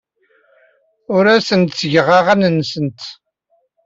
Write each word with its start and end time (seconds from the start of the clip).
Ur 1.15 1.25
asent-ttgeɣ 1.35 2.07
aɣanen-nsent. 2.17 3.01